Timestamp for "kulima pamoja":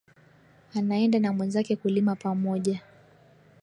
1.75-2.81